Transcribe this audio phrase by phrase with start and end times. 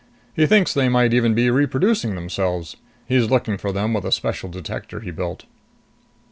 [0.35, 2.75] He thinks they might even be reproducing themselves.
[3.05, 5.45] He's looking for them with a special detector he built."